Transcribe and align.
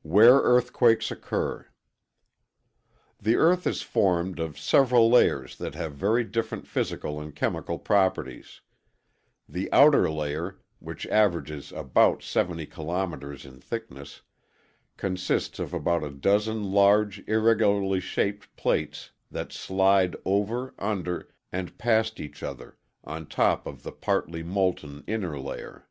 Where 0.00 0.36
Earthquakes 0.36 1.10
Occur 1.10 1.68
The 3.20 3.36
Earth 3.36 3.66
is 3.66 3.82
formed 3.82 4.40
of 4.40 4.58
several 4.58 5.10
layers 5.10 5.56
that 5.56 5.74
have 5.74 5.92
very 5.92 6.24
different 6.24 6.66
physical 6.66 7.20
and 7.20 7.36
chemical 7.36 7.78
properties. 7.78 8.62
The 9.46 9.70
outer 9.70 10.10
layer, 10.10 10.58
which 10.78 11.06
averages 11.08 11.70
about 11.70 12.22
70 12.22 12.64
kilometers 12.64 13.44
in 13.44 13.60
thickness, 13.60 14.22
consists 14.96 15.58
of 15.58 15.74
about 15.74 16.02
a 16.02 16.08
dozen 16.10 16.72
large, 16.72 17.18
irregularly 17.28 18.00
shaped 18.00 18.56
plates 18.56 19.10
that 19.30 19.52
slide 19.52 20.16
over, 20.24 20.72
under, 20.78 21.28
and 21.52 21.76
past 21.76 22.20
each 22.20 22.42
other 22.42 22.78
on 23.04 23.26
top 23.26 23.66
of 23.66 23.82
the 23.82 23.92
partly 23.92 24.42
molten 24.42 25.04
inner 25.06 25.38
layer. 25.38 25.86